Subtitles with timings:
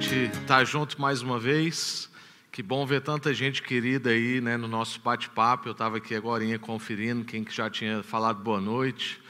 [0.00, 2.08] gente estar tá junto mais uma vez.
[2.52, 5.66] Que bom ver tanta gente querida aí né, no nosso bate-papo.
[5.68, 9.20] Eu estava aqui agora conferindo quem que já tinha falado boa noite.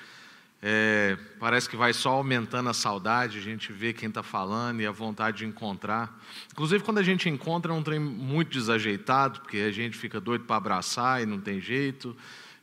[0.60, 4.86] É, parece que vai só aumentando a saudade, a gente vê quem está falando e
[4.86, 6.14] a vontade de encontrar.
[6.52, 10.44] Inclusive, quando a gente encontra, é um trem muito desajeitado, porque a gente fica doido
[10.44, 12.14] para abraçar e não tem jeito.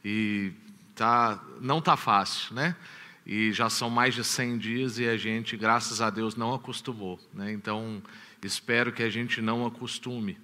[0.04, 0.52] E
[0.94, 2.76] tá, não está fácil, né?
[3.26, 7.20] E já são mais de 100 dias e a gente, graças a Deus, não acostumou.
[7.34, 7.52] Né?
[7.52, 8.02] Então,
[8.44, 10.38] espero que a gente não acostume.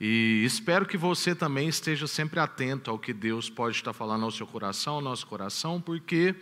[0.00, 4.30] E espero que você também esteja sempre atento ao que Deus pode estar falando ao
[4.30, 6.34] seu coração, ao nosso coração, porque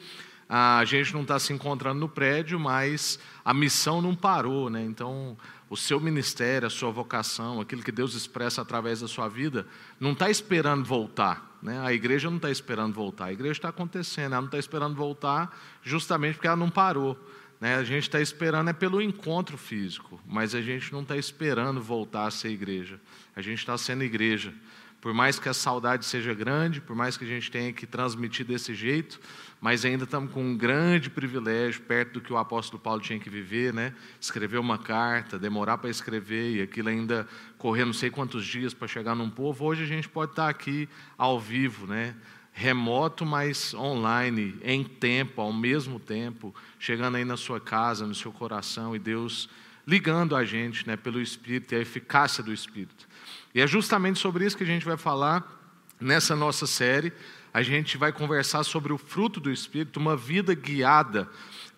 [0.48, 4.84] a gente não está se encontrando no prédio, mas a missão não parou, né?
[4.84, 5.36] Então,
[5.70, 9.66] o seu ministério, a sua vocação, aquilo que Deus expressa através da sua vida,
[9.98, 11.45] não está esperando voltar.
[11.62, 11.80] Né?
[11.80, 15.56] A igreja não está esperando voltar, a igreja está acontecendo, ela não está esperando voltar
[15.82, 17.18] justamente porque ela não parou.
[17.60, 17.76] Né?
[17.76, 22.26] A gente está esperando é pelo encontro físico, mas a gente não está esperando voltar
[22.26, 23.00] a ser igreja.
[23.34, 24.52] A gente está sendo igreja.
[25.06, 28.44] Por mais que a saudade seja grande, por mais que a gente tenha que transmitir
[28.44, 29.20] desse jeito,
[29.60, 33.30] mas ainda estamos com um grande privilégio, perto do que o apóstolo Paulo tinha que
[33.30, 33.94] viver, né?
[34.20, 37.24] Escrever uma carta, demorar para escrever, e aquilo ainda
[37.56, 39.64] correr não sei quantos dias para chegar num povo.
[39.64, 42.16] Hoje a gente pode estar aqui ao vivo, né?
[42.50, 48.32] Remoto, mas online, em tempo, ao mesmo tempo, chegando aí na sua casa, no seu
[48.32, 49.48] coração, e Deus
[49.86, 53.05] ligando a gente né, pelo Espírito e a eficácia do Espírito.
[53.56, 55.42] E é justamente sobre isso que a gente vai falar
[55.98, 57.10] nessa nossa série.
[57.54, 61.26] A gente vai conversar sobre o fruto do Espírito, uma vida guiada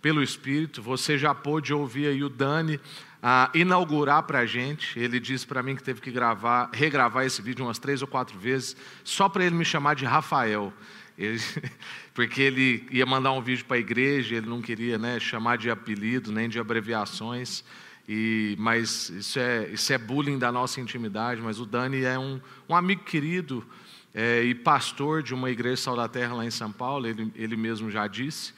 [0.02, 0.82] pelo Espírito.
[0.82, 2.80] Você já pôde ouvir aí o Dani
[3.22, 4.98] ah, inaugurar para a gente.
[4.98, 8.36] Ele disse para mim que teve que gravar, regravar esse vídeo umas três ou quatro
[8.36, 10.72] vezes, só para ele me chamar de Rafael.
[11.16, 11.40] Ele,
[12.12, 15.70] porque ele ia mandar um vídeo para a igreja, ele não queria né, chamar de
[15.70, 17.62] apelido nem de abreviações.
[18.08, 21.42] E, mas isso é, isso é bullying da nossa intimidade.
[21.42, 23.64] Mas o Dani é um, um amigo querido
[24.14, 27.56] é, e pastor de uma igreja Sal da Terra lá em São Paulo, ele, ele
[27.56, 28.54] mesmo já disse.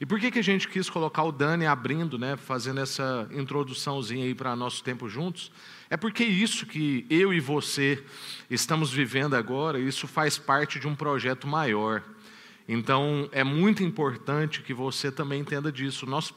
[0.00, 4.24] E por que, que a gente quis colocar o Dani abrindo, né, fazendo essa introduçãozinha
[4.24, 5.52] aí para nosso tempo juntos?
[5.88, 8.02] É porque isso que eu e você
[8.50, 12.02] estamos vivendo agora, isso faz parte de um projeto maior.
[12.66, 16.06] Então, é muito importante que você também entenda disso.
[16.06, 16.34] Nosso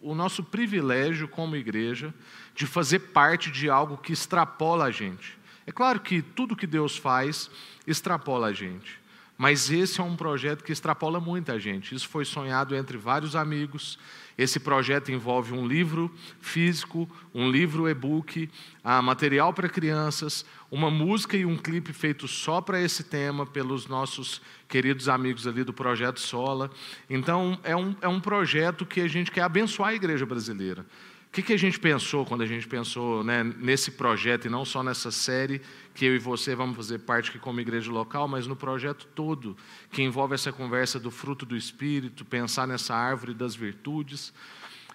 [0.00, 2.14] o nosso privilégio como igreja
[2.54, 5.38] de fazer parte de algo que extrapola a gente.
[5.66, 7.50] É claro que tudo que Deus faz
[7.86, 8.99] extrapola a gente,
[9.40, 11.94] mas esse é um projeto que extrapola muita gente.
[11.94, 13.98] Isso foi sonhado entre vários amigos,
[14.36, 18.50] esse projeto envolve um livro físico, um livro e-book,
[18.84, 23.86] ah, material para crianças, uma música e um clipe feito só para esse tema pelos
[23.86, 26.70] nossos queridos amigos ali do Projeto Sola.
[27.08, 30.84] Então, é um, é um projeto que a gente quer abençoar a igreja brasileira.
[31.30, 34.64] O que, que a gente pensou quando a gente pensou né, nesse projeto, e não
[34.64, 35.62] só nessa série,
[35.94, 39.56] que eu e você vamos fazer parte aqui como igreja local, mas no projeto todo,
[39.92, 44.32] que envolve essa conversa do fruto do Espírito, pensar nessa árvore das virtudes,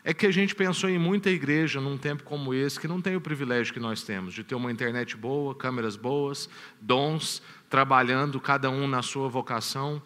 [0.03, 3.15] é que a gente pensou em muita igreja num tempo como esse, que não tem
[3.15, 6.49] o privilégio que nós temos, de ter uma internet boa, câmeras boas,
[6.81, 10.01] dons, trabalhando cada um na sua vocação,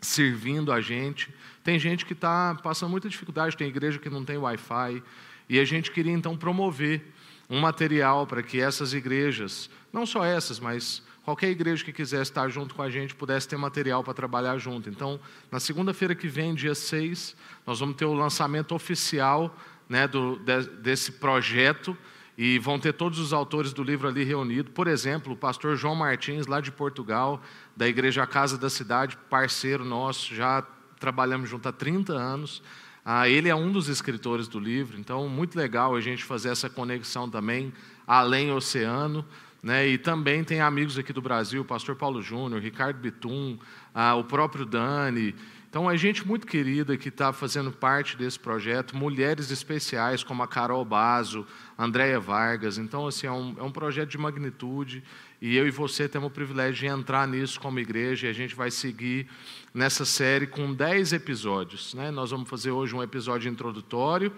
[0.00, 1.32] servindo a gente.
[1.62, 5.02] Tem gente que está passando muita dificuldade, tem igreja que não tem Wi-Fi,
[5.48, 7.02] e a gente queria então promover
[7.48, 12.48] um material para que essas igrejas, não só essas, mas qualquer igreja que quisesse estar
[12.48, 14.88] junto com a gente pudesse ter material para trabalhar junto.
[14.88, 15.18] Então,
[15.50, 17.36] na segunda-feira que vem, dia 6,
[17.66, 19.56] nós vamos ter o lançamento oficial
[19.88, 21.96] né, do, de, desse projeto
[22.36, 24.72] e vão ter todos os autores do livro ali reunidos.
[24.72, 27.42] Por exemplo, o pastor João Martins, lá de Portugal,
[27.76, 30.62] da Igreja Casa da Cidade, parceiro nosso, já
[31.00, 32.62] trabalhamos junto há 30 anos.
[33.10, 36.68] Ah, ele é um dos escritores do livro, então muito legal a gente fazer essa
[36.68, 37.72] conexão também,
[38.06, 39.24] além oceano.
[39.62, 39.88] Né?
[39.88, 43.58] E também tem amigos aqui do Brasil, o pastor Paulo Júnior, Ricardo Bitum,
[43.94, 45.34] ah, o próprio Dani.
[45.70, 50.46] Então, é gente muito querida que está fazendo parte desse projeto, mulheres especiais como a
[50.46, 51.46] Carol Bazo,
[51.78, 52.76] Andréia Vargas.
[52.76, 55.02] Então, assim, é um, é um projeto de magnitude
[55.40, 58.56] e eu e você temos o privilégio de entrar nisso como igreja e a gente
[58.56, 59.28] vai seguir
[59.72, 61.94] nessa série com 10 episódios.
[61.94, 62.10] Né?
[62.10, 64.32] Nós vamos fazer hoje um episódio introdutório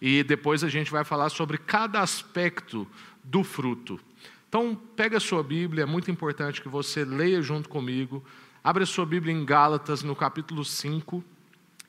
[0.00, 2.86] e depois a gente vai falar sobre cada aspecto
[3.22, 4.00] do fruto.
[4.48, 8.24] Então, pega a sua Bíblia, é muito importante que você leia junto comigo.
[8.64, 11.22] Abre a sua Bíblia em Gálatas, no capítulo 5,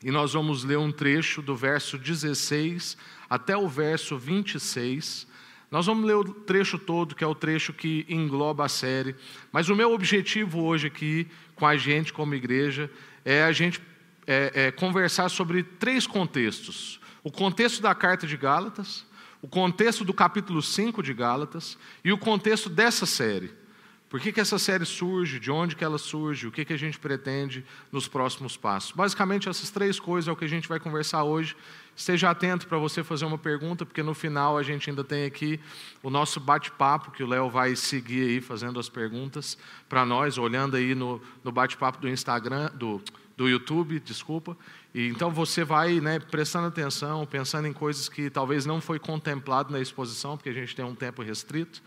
[0.03, 2.95] e nós vamos ler um trecho do verso 16
[3.27, 5.25] até o verso 26.
[5.71, 9.15] Nós vamos ler o trecho todo, que é o trecho que engloba a série,
[9.53, 11.25] mas o meu objetivo hoje aqui,
[11.55, 12.91] com a gente como igreja,
[13.23, 13.81] é a gente
[14.27, 19.05] é, é, conversar sobre três contextos: o contexto da carta de Gálatas,
[19.41, 23.53] o contexto do capítulo 5 de Gálatas e o contexto dessa série.
[24.09, 25.39] Por que, que essa série surge?
[25.39, 26.45] De onde que ela surge?
[26.45, 28.91] O que, que a gente pretende nos próximos passos?
[28.91, 31.55] Basicamente, essas três coisas é o que a gente vai conversar hoje.
[31.95, 35.59] Esteja atento para você fazer uma pergunta, porque no final a gente ainda tem aqui
[36.01, 39.57] o nosso bate-papo, que o Léo vai seguir aí fazendo as perguntas
[39.87, 43.01] para nós, olhando aí no, no bate-papo do Instagram, do,
[43.37, 44.57] do YouTube, desculpa.
[44.93, 49.71] E então você vai né, prestando atenção, pensando em coisas que talvez não foi contemplado
[49.71, 51.81] na exposição, porque a gente tem um tempo restrito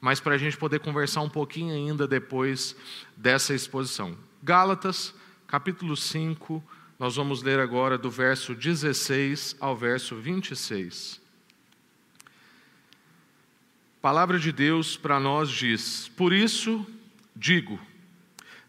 [0.00, 2.76] mas para a gente poder conversar um pouquinho ainda depois
[3.16, 4.16] dessa exposição.
[4.42, 5.14] Gálatas,
[5.46, 6.62] capítulo 5,
[6.98, 11.20] nós vamos ler agora do verso 16 ao verso 26.
[13.98, 16.84] A palavra de Deus para nós diz: Por isso
[17.36, 17.78] digo,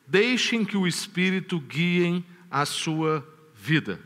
[0.06, 4.00] deixem que o Espírito guiem a sua vida.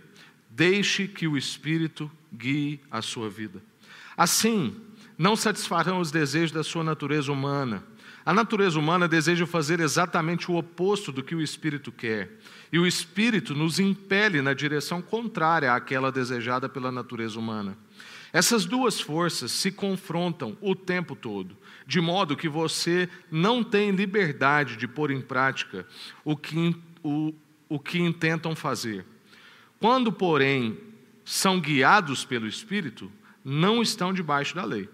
[0.49, 3.61] Deixe que o Espírito guie a sua vida.
[4.15, 4.79] Assim,
[5.17, 7.83] não satisfarão os desejos da sua natureza humana.
[8.25, 12.39] A natureza humana deseja fazer exatamente o oposto do que o espírito quer,
[12.73, 17.77] e o espírito nos impele na direção contrária àquela desejada pela natureza humana.
[18.33, 21.55] Essas duas forças se confrontam o tempo todo,
[21.85, 25.85] de modo que você não tem liberdade de pôr em prática
[26.25, 27.31] o que, o,
[27.69, 29.05] o que intentam fazer.
[29.79, 30.75] Quando, porém,
[31.23, 33.11] são guiados pelo Espírito,
[33.45, 34.89] não estão debaixo da lei.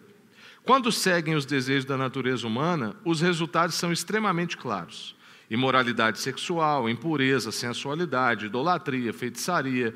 [0.66, 5.16] Quando seguem os desejos da natureza humana, os resultados são extremamente claros:
[5.50, 9.94] imoralidade sexual, impureza, sensualidade, idolatria, feitiçaria,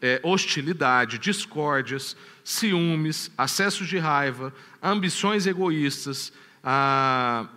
[0.00, 4.52] é, hostilidade, discórdias, ciúmes, acessos de raiva,
[4.82, 7.48] ambições egoístas, ah,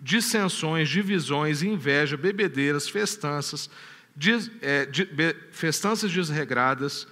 [0.00, 3.70] dissensões, divisões, inveja, bebedeiras, festanças,
[4.14, 7.06] des, é, de, be, festanças desregradas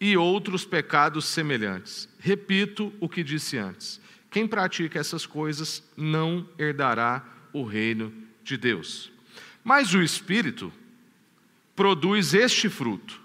[0.00, 2.08] e outros pecados semelhantes.
[2.18, 8.12] Repito o que disse antes quem pratica essas coisas não herdará o reino
[8.44, 9.10] de Deus.
[9.68, 10.72] Mas o Espírito
[11.76, 13.20] produz este fruto.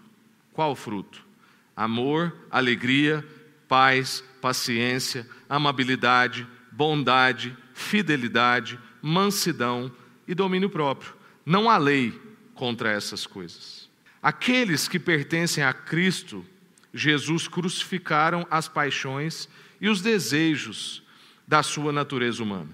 [0.51, 1.25] Qual fruto?
[1.73, 3.25] Amor, alegria,
[3.65, 9.89] paz, paciência, amabilidade, bondade, fidelidade, mansidão
[10.27, 11.13] e domínio próprio.
[11.45, 12.11] Não há lei
[12.53, 13.89] contra essas coisas.
[14.21, 16.45] Aqueles que pertencem a Cristo,
[16.93, 19.47] Jesus crucificaram as paixões
[19.79, 21.03] e os desejos
[21.47, 22.71] da sua natureza humana.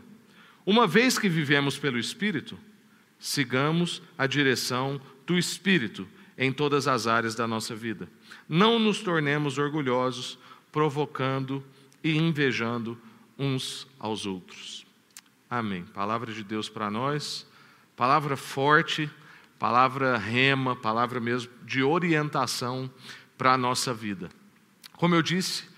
[0.65, 2.57] Uma vez que vivemos pelo Espírito,
[3.19, 6.07] sigamos a direção do Espírito
[6.37, 8.09] em todas as áreas da nossa vida.
[8.47, 10.39] Não nos tornemos orgulhosos,
[10.71, 11.63] provocando
[12.03, 12.97] e invejando
[13.37, 14.85] uns aos outros.
[15.49, 15.83] Amém.
[15.83, 17.45] Palavra de Deus para nós,
[17.95, 19.09] palavra forte,
[19.57, 22.89] palavra rema, palavra mesmo de orientação
[23.37, 24.29] para a nossa vida.
[24.93, 25.69] Como eu disse,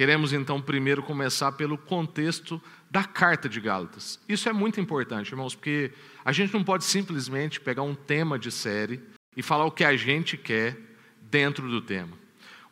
[0.00, 2.58] Queremos então primeiro começar pelo contexto
[2.90, 4.18] da carta de Gálatas.
[4.28, 5.92] Isso é muito importante, irmãos, porque
[6.24, 9.00] a gente não pode simplesmente pegar um tema de série
[9.36, 10.76] e falar o que a gente quer
[11.22, 12.18] dentro do tema.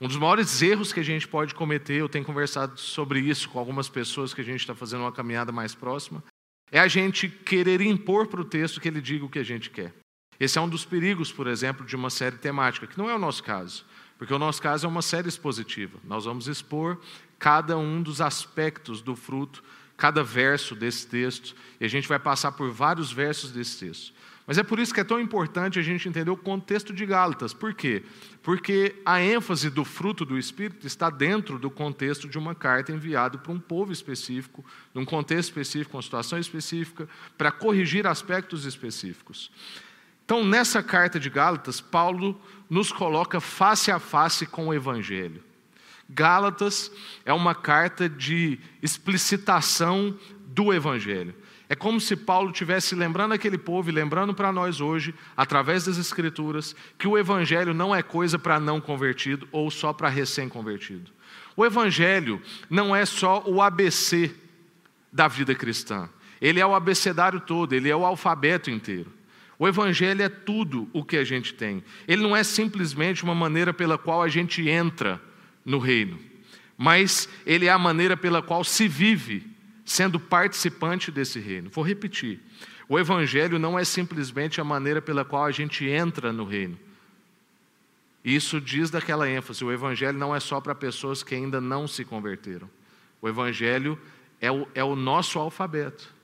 [0.01, 3.59] Um dos maiores erros que a gente pode cometer, eu tenho conversado sobre isso com
[3.59, 6.23] algumas pessoas que a gente está fazendo uma caminhada mais próxima,
[6.71, 9.71] é a gente querer impor para o texto que ele diga o que a gente
[9.71, 9.95] quer.
[10.39, 13.19] Esse é um dos perigos, por exemplo, de uma série temática, que não é o
[13.19, 13.85] nosso caso.
[14.17, 15.99] Porque o nosso caso é uma série expositiva.
[16.05, 16.99] Nós vamos expor
[17.39, 19.63] cada um dos aspectos do fruto,
[19.99, 24.15] cada verso desse texto, e a gente vai passar por vários versos desse texto.
[24.47, 27.53] Mas é por isso que é tão importante a gente entender o contexto de Gálatas.
[27.53, 28.03] Por quê?
[28.43, 33.37] Porque a ênfase do fruto do Espírito está dentro do contexto de uma carta enviada
[33.37, 34.65] para um povo específico,
[34.95, 39.51] num contexto específico, uma situação específica, para corrigir aspectos específicos.
[40.25, 42.41] Então, nessa carta de Gálatas, Paulo
[42.71, 45.43] nos coloca face a face com o Evangelho.
[46.09, 46.91] Gálatas
[47.25, 51.35] é uma carta de explicitação do Evangelho.
[51.69, 55.99] É como se Paulo estivesse lembrando aquele povo e lembrando para nós hoje, através das
[55.99, 61.13] Escrituras, que o Evangelho não é coisa para não convertido ou só para recém-convertido.
[61.55, 64.35] O Evangelho não é só o ABC
[65.13, 66.09] da vida cristã,
[66.41, 69.13] ele é o abecedário todo, ele é o alfabeto inteiro.
[69.59, 71.83] O Evangelho é tudo o que a gente tem.
[72.07, 75.21] Ele não é simplesmente uma maneira pela qual a gente entra
[75.65, 76.19] no reino,
[76.77, 79.47] mas ele é a maneira pela qual se vive
[79.85, 81.71] sendo participante desse reino.
[81.71, 82.41] Vou repetir.
[82.89, 86.79] O Evangelho não é simplesmente a maneira pela qual a gente entra no reino.
[88.25, 92.05] Isso diz daquela ênfase: o Evangelho não é só para pessoas que ainda não se
[92.05, 92.69] converteram.
[93.21, 93.99] O Evangelho
[94.41, 96.15] é o, é o nosso alfabeto.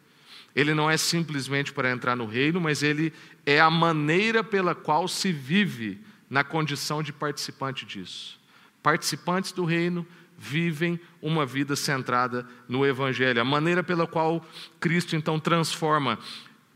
[0.55, 3.13] Ele não é simplesmente para entrar no reino, mas ele
[3.45, 6.01] é a maneira pela qual se vive
[6.31, 8.39] na condição de participante disso.
[8.85, 13.41] Participantes do reino, vivem uma vida centrada no Evangelho.
[13.41, 14.45] A maneira pela qual
[14.79, 16.19] Cristo então transforma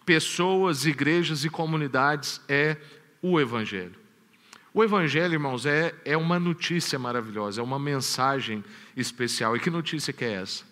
[0.07, 2.79] pessoas, igrejas e comunidades é
[3.21, 3.95] o Evangelho.
[4.73, 8.65] O Evangelho, irmãos, é, é uma notícia maravilhosa, é uma mensagem
[8.97, 9.55] especial.
[9.55, 10.65] E que notícia que é essa?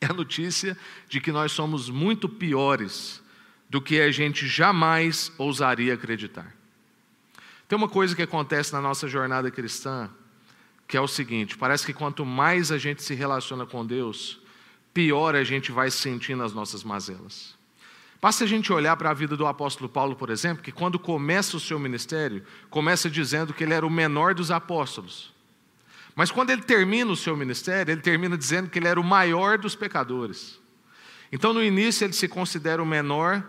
[0.00, 0.76] É a notícia
[1.08, 3.22] de que nós somos muito piores
[3.70, 6.52] do que a gente jamais ousaria acreditar.
[7.68, 10.10] Tem uma coisa que acontece na nossa jornada cristã,
[10.86, 14.40] que é o seguinte: parece que quanto mais a gente se relaciona com Deus,
[14.92, 17.54] pior a gente vai sentindo as nossas mazelas.
[18.20, 21.58] Basta a gente olhar para a vida do apóstolo Paulo, por exemplo, que quando começa
[21.58, 25.34] o seu ministério, começa dizendo que ele era o menor dos apóstolos.
[26.14, 29.58] Mas quando ele termina o seu ministério, ele termina dizendo que ele era o maior
[29.58, 30.58] dos pecadores.
[31.30, 33.44] Então, no início, ele se considera o menor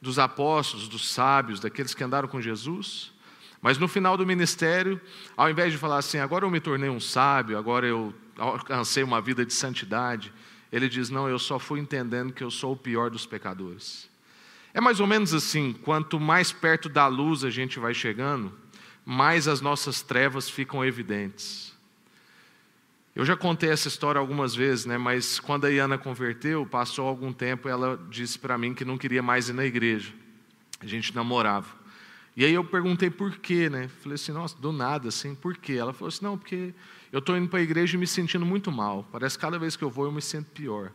[0.00, 3.12] dos apóstolos, dos sábios, daqueles que andaram com Jesus.
[3.60, 5.00] Mas no final do ministério,
[5.36, 9.20] ao invés de falar assim, agora eu me tornei um sábio, agora eu alcancei uma
[9.20, 10.32] vida de santidade,
[10.70, 14.08] ele diz: não, eu só fui entendendo que eu sou o pior dos pecadores.
[14.72, 18.52] É mais ou menos assim: quanto mais perto da luz a gente vai chegando,
[19.04, 21.76] mais as nossas trevas ficam evidentes.
[23.16, 24.96] Eu já contei essa história algumas vezes, né?
[24.96, 29.20] mas quando a Iana converteu, passou algum tempo, ela disse para mim que não queria
[29.20, 30.12] mais ir na igreja.
[30.78, 31.77] A gente namorava.
[32.38, 33.88] E aí eu perguntei por quê, né?
[33.88, 35.72] Falei assim, nossa, do nada, assim, por quê?
[35.72, 36.72] Ela falou assim, não, porque
[37.10, 39.04] eu estou indo para a igreja e me sentindo muito mal.
[39.10, 40.92] Parece que cada vez que eu vou eu me sinto pior.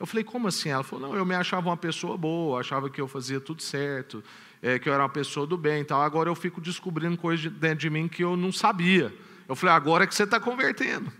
[0.00, 0.70] Eu falei, como assim?
[0.70, 4.24] Ela falou, não, eu me achava uma pessoa boa, achava que eu fazia tudo certo,
[4.62, 6.00] é, que eu era uma pessoa do bem e tal.
[6.00, 9.14] Agora eu fico descobrindo coisas dentro de mim que eu não sabia.
[9.46, 11.12] Eu falei, agora é que você está convertendo.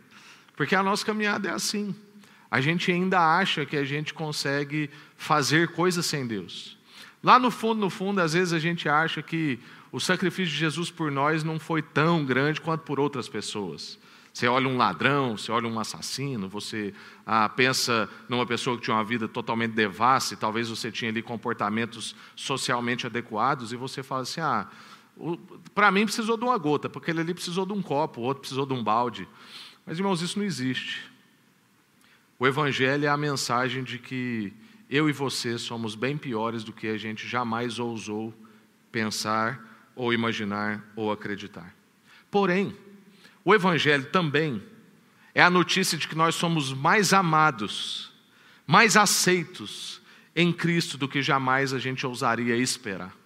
[0.57, 1.95] Porque a nossa caminhada é assim.
[2.51, 6.81] A gente ainda acha que a gente consegue fazer coisas sem Deus.
[7.23, 9.59] Lá no fundo, no fundo, às vezes a gente acha que
[9.93, 13.99] o sacrifício de Jesus por nós não foi tão grande quanto por outras pessoas.
[14.33, 16.95] Você olha um ladrão, você olha um assassino, você
[17.27, 21.21] ah, pensa numa pessoa que tinha uma vida totalmente devassa e talvez você tinha ali
[21.21, 24.67] comportamentos socialmente adequados e você fala assim: ah,
[25.75, 28.41] para mim precisou de uma gota, porque ele ali precisou de um copo, o outro
[28.41, 29.29] precisou de um balde.
[29.85, 31.03] Mas irmãos, isso não existe.
[32.39, 34.53] O Evangelho é a mensagem de que
[34.93, 38.35] eu e você somos bem piores do que a gente jamais ousou
[38.93, 41.75] pensar, ou imaginar, ou acreditar.
[42.31, 42.77] Porém,
[43.43, 44.63] o Evangelho também
[45.35, 48.13] é a notícia de que nós somos mais amados,
[48.67, 50.03] mais aceitos
[50.37, 53.17] em Cristo do que jamais a gente ousaria esperar.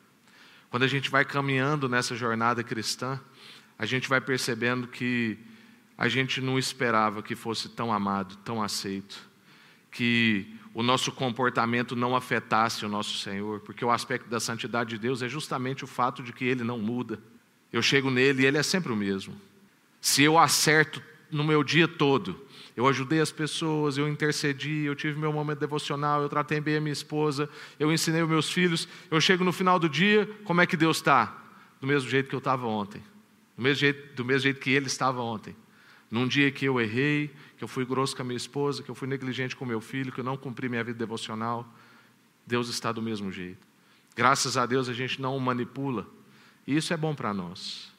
[0.71, 3.21] Quando a gente vai caminhando nessa jornada cristã,
[3.77, 5.37] a gente vai percebendo que
[5.99, 9.26] a gente não esperava que fosse tão amado, tão aceito,
[9.97, 14.99] que o nosso comportamento não afetasse o nosso Senhor, porque o aspecto da santidade de
[14.99, 17.19] Deus é justamente o fato de que ele não muda.
[17.73, 19.35] Eu chego nele e ele é sempre o mesmo.
[19.99, 22.39] Se eu acerto no meu dia todo,
[22.77, 26.81] eu ajudei as pessoas, eu intercedi, eu tive meu momento devocional, eu tratei bem a
[26.81, 27.49] minha esposa,
[27.81, 30.99] eu ensinei os meus filhos, eu chego no final do dia, como é que Deus
[30.99, 31.43] está?
[31.81, 33.03] Do mesmo jeito que eu estava ontem,
[33.57, 35.57] do mesmo jeito, do mesmo jeito que ele estava ontem.
[36.11, 38.95] Num dia que eu errei, que eu fui grosso com a minha esposa, que eu
[38.95, 41.67] fui negligente com meu filho, que eu não cumpri minha vida devocional,
[42.47, 43.67] Deus está do mesmo jeito.
[44.15, 46.07] Graças a Deus a gente não o manipula,
[46.67, 47.93] e isso é bom para nós.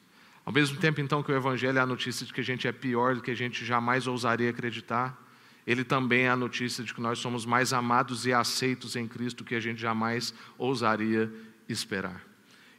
[0.45, 2.71] Ao mesmo tempo, então, que o Evangelho é a notícia de que a gente é
[2.71, 5.21] pior do que a gente jamais ousaria acreditar,
[5.65, 9.39] ele também é a notícia de que nós somos mais amados e aceitos em Cristo
[9.39, 11.29] do que a gente jamais ousaria
[11.67, 12.25] esperar.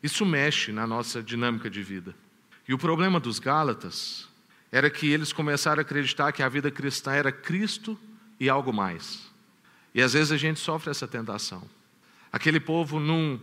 [0.02, 2.14] Isso mexe na nossa dinâmica de vida.
[2.66, 4.26] E o problema dos Gálatas
[4.70, 7.98] era que eles começaram a acreditar que a vida cristã era Cristo
[8.38, 9.26] e algo mais.
[9.94, 11.68] E às vezes a gente sofre essa tentação.
[12.30, 13.40] Aquele povo não,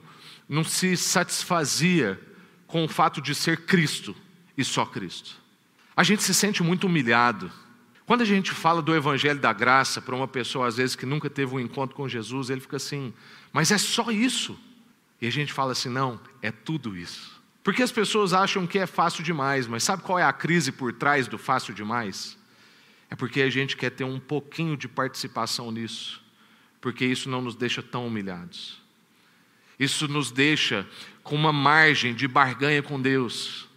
[0.47, 2.19] não se satisfazia
[2.67, 4.15] com o fato de ser Cristo
[4.57, 5.35] e só Cristo.
[5.95, 7.51] A gente se sente muito humilhado.
[8.05, 11.29] Quando a gente fala do Evangelho da Graça para uma pessoa, às vezes, que nunca
[11.29, 13.13] teve um encontro com Jesus, ele fica assim,
[13.51, 14.59] mas é só isso?
[15.19, 17.34] E a gente fala assim: não, é tudo isso.
[17.65, 20.93] Porque as pessoas acham que é fácil demais, mas sabe qual é a crise por
[20.93, 22.37] trás do fácil demais?
[23.09, 26.21] É porque a gente quer ter um pouquinho de participação nisso,
[26.79, 28.79] porque isso não nos deixa tão humilhados.
[29.79, 30.87] Isso nos deixa
[31.23, 33.67] com uma margem de barganha com Deus.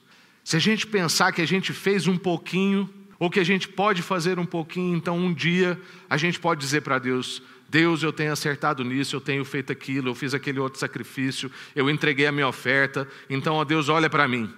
[0.45, 4.03] Se a gente pensar que a gente fez um pouquinho, ou que a gente pode
[4.03, 5.81] fazer um pouquinho, então um dia
[6.11, 10.09] a gente pode dizer para Deus: Deus, eu tenho acertado nisso, eu tenho feito aquilo,
[10.09, 14.27] eu fiz aquele outro sacrifício, eu entreguei a minha oferta, então, ó Deus, olha para
[14.27, 14.53] mim.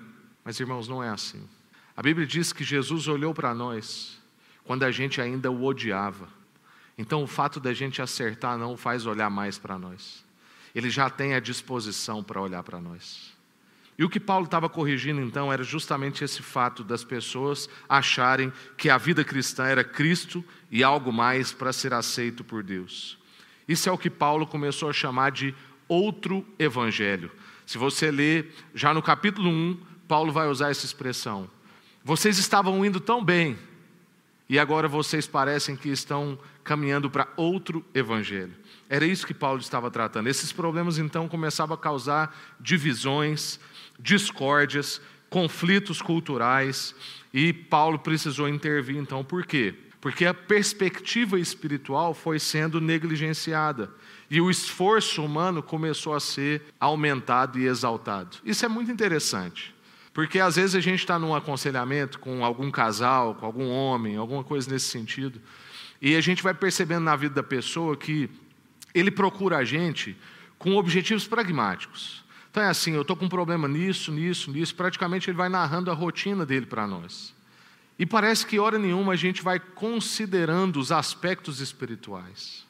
[0.45, 1.43] Mas, irmãos, não é assim.
[1.97, 4.19] A Bíblia diz que Jesus olhou para nós
[4.65, 6.29] quando a gente ainda o odiava.
[6.97, 10.25] Então, o fato da gente acertar não faz olhar mais para nós.
[10.75, 13.33] Ele já tem a disposição para olhar para nós.
[14.01, 18.89] E o que Paulo estava corrigindo então era justamente esse fato das pessoas acharem que
[18.89, 23.19] a vida cristã era Cristo e algo mais para ser aceito por Deus.
[23.69, 25.55] Isso é o que Paulo começou a chamar de
[25.87, 27.31] outro evangelho.
[27.67, 29.79] Se você ler já no capítulo 1,
[30.09, 31.51] Paulo vai usar essa expressão.
[32.03, 33.59] Vocês estavam indo tão bem,
[34.49, 38.53] e agora vocês parecem que estão caminhando para outro evangelho.
[38.89, 40.27] Era isso que Paulo estava tratando.
[40.27, 43.61] Esses problemas então começavam a causar divisões,
[44.03, 46.95] discórdias, conflitos culturais,
[47.33, 49.23] e Paulo precisou intervir então.
[49.25, 49.75] Por quê?
[50.01, 53.91] Porque a perspectiva espiritual foi sendo negligenciada
[54.31, 58.39] e o esforço humano começou a ser aumentado e exaltado.
[58.45, 59.75] Isso é muito interessante.
[60.13, 64.43] Porque às vezes a gente está num aconselhamento com algum casal, com algum homem, alguma
[64.43, 65.41] coisa nesse sentido,
[66.03, 68.29] e a gente vai percebendo na vida da pessoa que
[68.95, 70.17] ele procura a gente
[70.59, 72.25] com objetivos pragmáticos.
[72.51, 74.75] Então é assim, eu estou com um problema nisso, nisso, nisso.
[74.75, 77.33] Praticamente ele vai narrando a rotina dele para nós.
[77.99, 82.67] E parece que hora nenhuma a gente vai considerando os aspectos espirituais.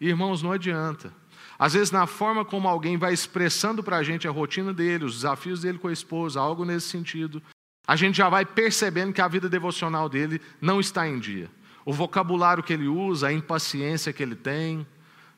[0.00, 1.12] Irmãos, não adianta.
[1.58, 5.14] Às vezes, na forma como alguém vai expressando para a gente a rotina dele, os
[5.14, 7.40] desafios dele com a esposa, algo nesse sentido,
[7.86, 11.50] a gente já vai percebendo que a vida devocional dele não está em dia.
[11.84, 14.86] O vocabulário que ele usa, a impaciência que ele tem,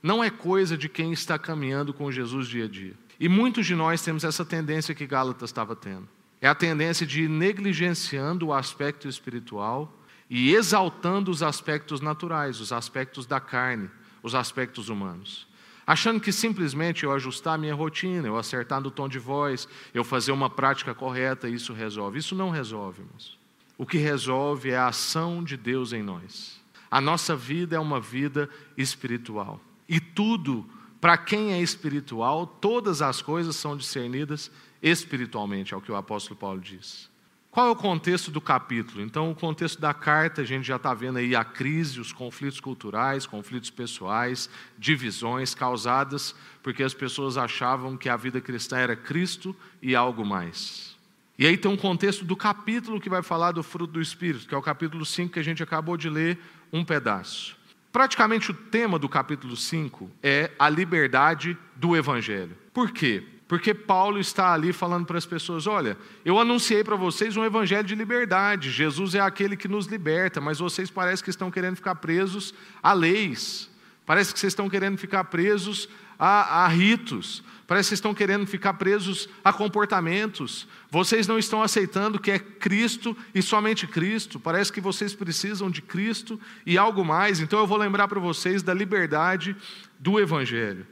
[0.03, 2.95] não é coisa de quem está caminhando com Jesus dia a dia.
[3.19, 6.09] E muitos de nós temos essa tendência que Gálatas estava tendo.
[6.41, 9.93] É a tendência de ir negligenciando o aspecto espiritual
[10.29, 13.91] e exaltando os aspectos naturais, os aspectos da carne,
[14.23, 15.47] os aspectos humanos.
[15.87, 20.03] Achando que simplesmente eu ajustar a minha rotina, eu acertar no tom de voz, eu
[20.03, 22.19] fazer uma prática correta, isso resolve.
[22.19, 23.39] Isso não resolve, irmãos.
[23.79, 26.61] O que resolve é a ação de Deus em nós.
[26.91, 29.61] A nossa vida é uma vida espiritual.
[29.89, 30.69] E tudo,
[31.01, 34.51] para quem é espiritual, todas as coisas são discernidas
[34.83, 37.11] espiritualmente, é o que o apóstolo Paulo diz.
[37.51, 39.01] Qual é o contexto do capítulo?
[39.01, 42.61] Então, o contexto da carta, a gente já está vendo aí a crise, os conflitos
[42.61, 46.35] culturais, conflitos pessoais, divisões causadas
[46.67, 50.97] porque as pessoas achavam que a vida cristã era Cristo e algo mais.
[51.39, 54.55] E aí tem um contexto do capítulo que vai falar do fruto do Espírito, que
[54.55, 56.37] é o capítulo 5 que a gente acabou de ler
[56.73, 57.57] um pedaço.
[57.97, 62.55] Praticamente o tema do capítulo 5 é a liberdade do Evangelho.
[62.71, 63.25] Por quê?
[63.49, 67.89] Porque Paulo está ali falando para as pessoas: olha, eu anunciei para vocês um evangelho
[67.89, 68.71] de liberdade.
[68.71, 72.93] Jesus é aquele que nos liberta, mas vocês parecem que estão querendo ficar presos a
[72.93, 73.71] leis.
[74.05, 77.43] Parece que vocês estão querendo ficar presos a, a ritos.
[77.67, 80.69] Parece que estão querendo ficar presos a comportamentos.
[80.89, 84.39] Vocês não estão aceitando que é Cristo e somente Cristo.
[84.39, 87.41] Parece que vocês precisam de Cristo e algo mais.
[87.41, 89.57] Então eu vou lembrar para vocês da liberdade
[89.99, 90.87] do Evangelho.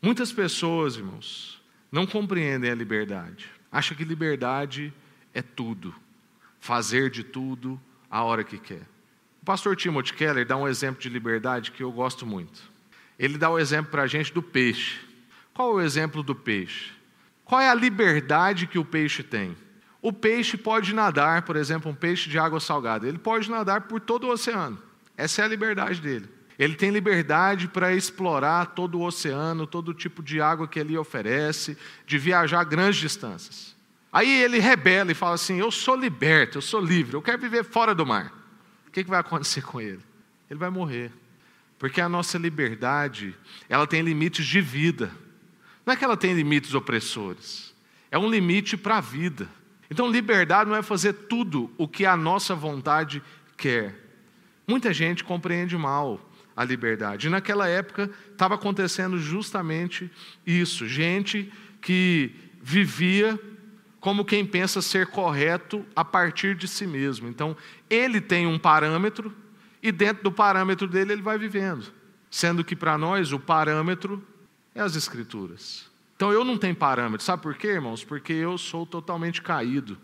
[0.00, 3.50] Muitas pessoas, irmãos, não compreendem a liberdade.
[3.70, 4.92] Acham que liberdade
[5.34, 5.94] é tudo,
[6.58, 7.78] fazer de tudo
[8.10, 8.82] a hora que quer.
[9.42, 12.62] O pastor Timothy Keller dá um exemplo de liberdade que eu gosto muito.
[13.18, 15.00] Ele dá o exemplo para a gente do peixe.
[15.54, 16.90] Qual é o exemplo do peixe?
[17.44, 19.56] Qual é a liberdade que o peixe tem?
[20.02, 24.00] O peixe pode nadar, por exemplo, um peixe de água salgada, ele pode nadar por
[24.00, 24.78] todo o oceano.
[25.16, 26.28] Essa é a liberdade dele.
[26.58, 31.76] Ele tem liberdade para explorar todo o oceano, todo tipo de água que ele oferece,
[32.06, 33.74] de viajar grandes distâncias.
[34.12, 37.64] Aí ele rebela e fala assim: Eu sou liberto, eu sou livre, eu quero viver
[37.64, 38.32] fora do mar.
[38.86, 40.00] O que, que vai acontecer com ele?
[40.48, 41.12] Ele vai morrer.
[41.78, 43.34] Porque a nossa liberdade,
[43.68, 45.10] ela tem limites de vida.
[45.84, 47.74] Não é que ela tem limites opressores,
[48.10, 49.48] é um limite para a vida.
[49.90, 53.22] Então, liberdade não é fazer tudo o que a nossa vontade
[53.56, 53.94] quer.
[54.66, 56.20] Muita gente compreende mal
[56.56, 57.26] a liberdade.
[57.26, 60.10] E naquela época estava acontecendo justamente
[60.46, 63.38] isso: gente que vivia
[64.00, 67.28] como quem pensa ser correto a partir de si mesmo.
[67.28, 67.56] Então,
[67.88, 69.34] ele tem um parâmetro
[69.82, 71.86] e dentro do parâmetro dele ele vai vivendo.
[72.30, 74.22] Sendo que para nós o parâmetro
[74.74, 75.86] é as Escrituras.
[76.16, 77.24] Então eu não tenho parâmetro.
[77.24, 78.04] Sabe por quê, irmãos?
[78.04, 79.98] Porque eu sou totalmente caído.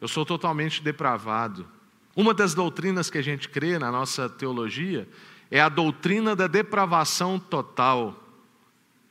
[0.00, 1.66] Eu sou totalmente depravado.
[2.14, 5.08] Uma das doutrinas que a gente crê na nossa teologia
[5.50, 8.20] é a doutrina da depravação total.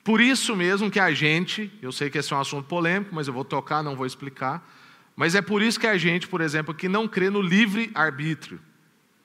[0.03, 3.27] Por isso mesmo que a gente, eu sei que esse é um assunto polêmico, mas
[3.27, 4.69] eu vou tocar, não vou explicar,
[5.15, 8.59] mas é por isso que a gente, por exemplo, que não crê no livre arbítrio.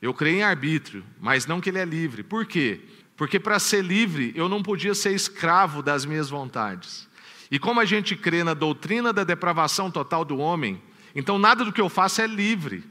[0.01, 2.23] Eu creio em arbítrio, mas não que ele é livre.
[2.23, 2.81] Por quê?
[3.19, 7.07] Porque para ser livre, eu não podia ser escravo das minhas vontades.
[7.51, 10.81] E como a gente crê na doutrina da depravação total do homem,
[11.15, 12.83] então nada do que eu faço é livre.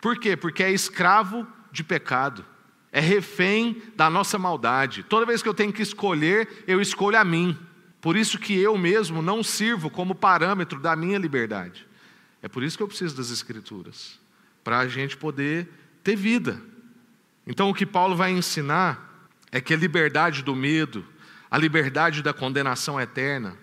[0.00, 0.34] Por quê?
[0.36, 2.46] Porque é escravo de pecado
[2.92, 5.02] é refém da nossa maldade.
[5.02, 7.58] Toda vez que eu tenho que escolher, eu escolho a mim.
[8.02, 11.88] Por isso que eu mesmo não sirvo como parâmetro da minha liberdade.
[12.42, 14.20] É por isso que eu preciso das Escrituras,
[14.62, 15.68] para a gente poder
[16.04, 16.60] ter vida.
[17.46, 19.11] Então, o que Paulo vai ensinar
[19.52, 21.06] é que a liberdade do medo,
[21.50, 23.54] a liberdade da condenação eterna,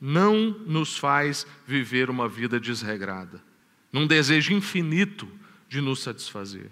[0.00, 3.42] não nos faz viver uma vida desregrada,
[3.92, 5.28] num desejo infinito
[5.68, 6.70] de nos satisfazer,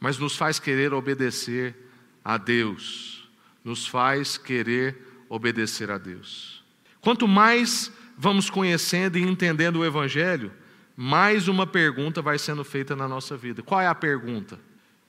[0.00, 1.76] mas nos faz querer obedecer
[2.24, 3.28] a Deus,
[3.64, 6.64] nos faz querer obedecer a Deus.
[7.00, 10.52] Quanto mais vamos conhecendo e entendendo o Evangelho,
[10.96, 13.62] mais uma pergunta vai sendo feita na nossa vida.
[13.62, 14.58] Qual é a pergunta?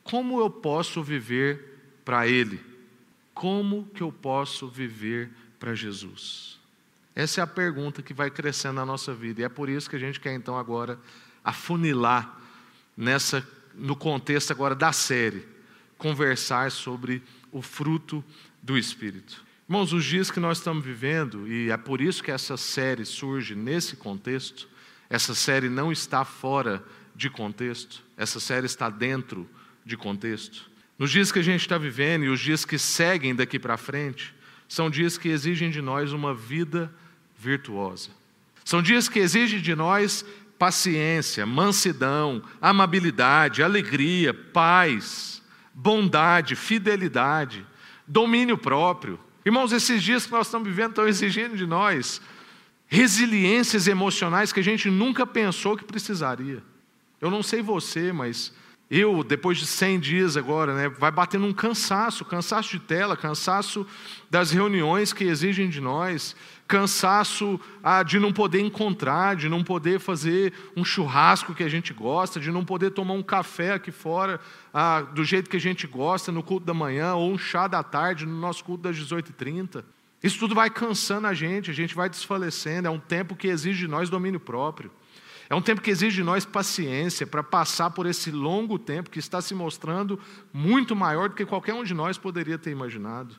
[0.03, 2.72] Como eu posso viver para Ele?
[3.33, 6.59] Como que eu posso viver para Jesus?
[7.15, 9.41] Essa é a pergunta que vai crescendo na nossa vida.
[9.41, 10.99] E é por isso que a gente quer então agora
[11.43, 12.39] afunilar
[12.95, 15.45] nessa no contexto agora da série,
[15.97, 18.23] conversar sobre o fruto
[18.61, 19.43] do espírito.
[19.67, 23.55] Irmãos, os dias que nós estamos vivendo, e é por isso que essa série surge
[23.55, 24.67] nesse contexto,
[25.09, 26.83] essa série não está fora
[27.15, 29.49] de contexto, essa série está dentro
[29.85, 30.69] de contexto.
[30.97, 34.34] Nos dias que a gente está vivendo e os dias que seguem daqui para frente,
[34.67, 36.93] são dias que exigem de nós uma vida
[37.38, 38.10] virtuosa.
[38.63, 40.25] São dias que exigem de nós
[40.58, 45.41] paciência, mansidão, amabilidade, alegria, paz,
[45.73, 47.65] bondade, fidelidade,
[48.08, 49.19] domínio próprio.
[49.45, 52.21] Irmãos, esses dias que nós estamos vivendo estão exigindo de nós
[52.88, 56.63] resiliências emocionais que a gente nunca pensou que precisaria.
[57.19, 58.53] Eu não sei você, mas
[58.89, 63.87] eu, depois de 100 dias agora, né, vai batendo um cansaço, cansaço de tela, cansaço
[64.29, 66.35] das reuniões que exigem de nós,
[66.67, 71.93] cansaço ah, de não poder encontrar, de não poder fazer um churrasco que a gente
[71.93, 74.39] gosta, de não poder tomar um café aqui fora
[74.73, 77.83] ah, do jeito que a gente gosta no culto da manhã, ou um chá da
[77.83, 79.83] tarde no nosso culto das 18h30.
[80.21, 83.79] Isso tudo vai cansando a gente, a gente vai desfalecendo, é um tempo que exige
[83.79, 84.89] de nós domínio próprio.
[85.53, 89.19] É um tempo que exige de nós paciência para passar por esse longo tempo que
[89.19, 90.19] está se mostrando
[90.51, 93.35] muito maior do que qualquer um de nós poderia ter imaginado.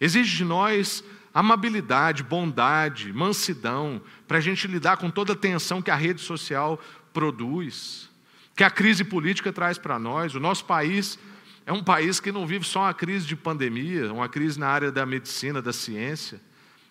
[0.00, 1.04] Exige de nós
[1.34, 6.80] amabilidade, bondade, mansidão, para a gente lidar com toda a tensão que a rede social
[7.12, 8.08] produz,
[8.56, 10.34] que a crise política traz para nós.
[10.34, 11.18] O nosso país
[11.66, 14.90] é um país que não vive só uma crise de pandemia, uma crise na área
[14.90, 16.40] da medicina, da ciência.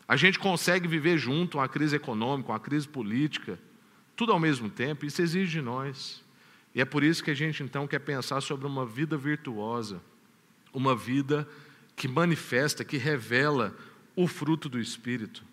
[0.07, 3.57] A gente consegue viver junto uma crise econômica, uma crise política,
[4.17, 6.23] tudo ao mesmo tempo, isso exige de nós.
[6.73, 10.01] E é por isso que a gente então quer pensar sobre uma vida virtuosa,
[10.73, 11.47] uma vida
[11.95, 13.77] que manifesta, que revela
[14.15, 15.43] o fruto do Espírito.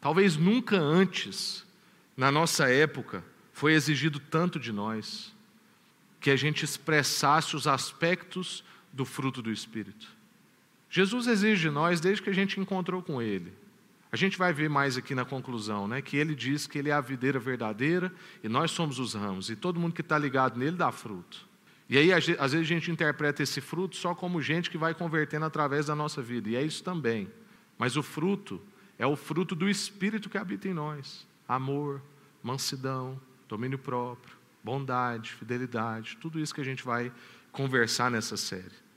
[0.00, 1.64] Talvez nunca antes,
[2.16, 5.32] na nossa época, foi exigido tanto de nós
[6.20, 10.08] que a gente expressasse os aspectos do fruto do Espírito.
[10.90, 13.52] Jesus exige de nós desde que a gente encontrou com Ele.
[14.10, 16.92] A gente vai ver mais aqui na conclusão, né, que ele diz que ele é
[16.92, 20.76] a videira verdadeira e nós somos os ramos, e todo mundo que está ligado nele
[20.76, 21.46] dá fruto.
[21.90, 25.46] E aí, às vezes, a gente interpreta esse fruto só como gente que vai convertendo
[25.46, 27.30] através da nossa vida, e é isso também.
[27.78, 28.60] Mas o fruto
[28.98, 32.02] é o fruto do Espírito que habita em nós: amor,
[32.42, 33.18] mansidão,
[33.48, 37.10] domínio próprio, bondade, fidelidade, tudo isso que a gente vai
[37.50, 38.87] conversar nessa série.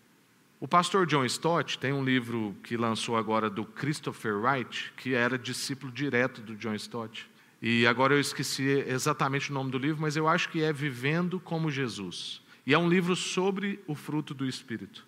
[0.62, 5.36] O pastor John Stott tem um livro que lançou agora do Christopher Wright, que era
[5.36, 7.28] discípulo direto do John Stott.
[7.60, 11.39] E agora eu esqueci exatamente o nome do livro, mas eu acho que é Vivendo
[11.39, 12.43] como Jesus.
[12.63, 15.04] E é um livro sobre o fruto do Espírito.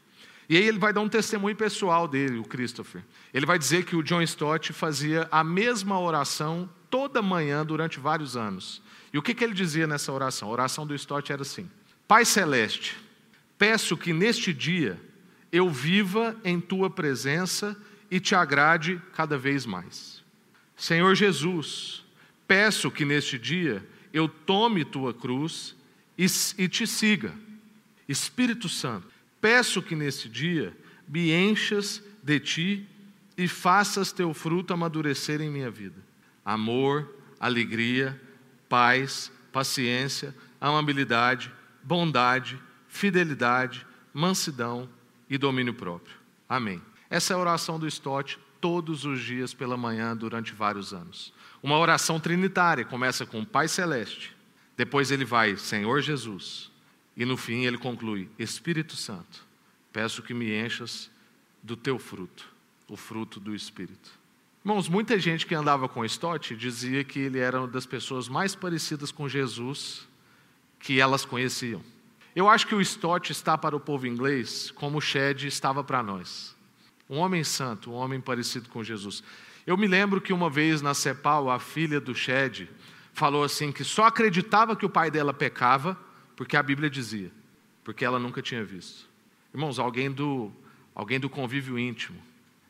[0.50, 3.04] E aí ele vai dar um testemunho pessoal dele, o Christopher.
[3.32, 8.36] Ele vai dizer que o John Stott fazia a mesma oração toda manhã durante vários
[8.36, 8.82] anos.
[9.14, 10.50] E o que, que ele dizia nessa oração?
[10.50, 11.70] A oração do Stott era assim:
[12.08, 12.98] Pai Celeste,
[13.56, 15.00] peço que neste dia
[15.54, 20.24] eu viva em tua presença e te agrade cada vez mais.
[20.76, 22.04] Senhor Jesus,
[22.48, 25.76] peço que neste dia eu tome tua cruz
[26.18, 26.26] e,
[26.58, 27.32] e te siga.
[28.10, 29.08] Espírito Santo,
[29.40, 30.76] peço que neste dia
[31.08, 32.88] me enchas de ti
[33.38, 36.04] e faças teu fruto amadurecer em minha vida.
[36.44, 38.20] Amor, alegria,
[38.68, 41.52] paz, paciência, amabilidade,
[41.84, 44.90] bondade, fidelidade, mansidão,
[45.30, 46.16] e domínio próprio.
[46.48, 46.82] Amém.
[47.10, 51.34] Essa é a oração do Stott todos os dias pela manhã durante vários anos.
[51.62, 54.36] Uma oração trinitária, começa com Pai Celeste,
[54.76, 56.72] depois ele vai, Senhor Jesus,
[57.16, 59.46] e no fim ele conclui, Espírito Santo,
[59.92, 61.12] peço que me enchas
[61.62, 62.48] do teu fruto,
[62.88, 64.12] o fruto do Espírito.
[64.66, 68.56] Irmãos, muita gente que andava com Stott dizia que ele era uma das pessoas mais
[68.56, 70.08] parecidas com Jesus
[70.80, 71.82] que elas conheciam.
[72.36, 76.02] Eu acho que o Stott está para o povo inglês como o Shed estava para
[76.02, 76.56] nós.
[77.10, 79.24] Um homem santo, um homem parecido com Jesus.
[79.68, 82.68] Eu me lembro que uma vez na CEPAL, a filha do Shed
[83.14, 85.98] falou assim que só acreditava que o pai dela pecava
[86.36, 87.32] porque a Bíblia dizia,
[87.84, 89.08] porque ela nunca tinha visto.
[89.54, 90.52] Irmãos, alguém do,
[90.96, 92.20] alguém do convívio íntimo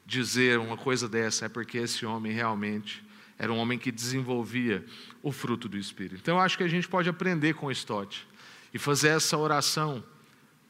[0.05, 3.01] dizer uma coisa dessa é porque esse homem realmente
[3.39, 4.85] era um homem que desenvolvia
[5.21, 6.19] o fruto do Espírito.
[6.21, 8.27] Então eu acho que a gente pode aprender com Stott
[8.73, 10.03] e fazer essa oração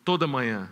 [0.03, 0.69] toda manhã,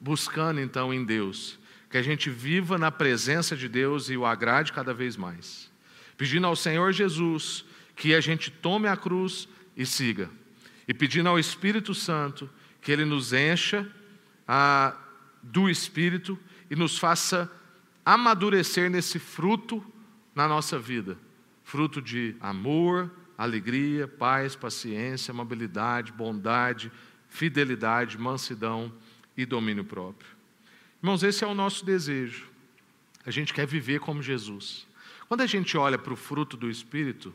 [0.00, 1.58] buscando então em Deus
[1.90, 5.70] que a gente viva na presença de Deus e o agrade cada vez mais.
[6.16, 7.64] Pedindo ao Senhor Jesus
[7.96, 10.30] que a gente tome a cruz e siga.
[10.86, 12.48] E pedindo ao Espírito Santo
[12.80, 13.90] que ele nos encha
[14.46, 14.94] ah,
[15.42, 16.38] do Espírito
[16.70, 17.50] e nos faça
[18.04, 19.84] amadurecer nesse fruto
[20.34, 21.16] na nossa vida
[21.68, 26.90] fruto de amor, alegria, paz, paciência, amabilidade, bondade,
[27.28, 28.92] fidelidade, mansidão
[29.36, 30.28] e domínio próprio.
[31.00, 32.48] Irmãos, esse é o nosso desejo.
[33.24, 34.84] A gente quer viver como Jesus.
[35.28, 37.32] Quando a gente olha para o fruto do Espírito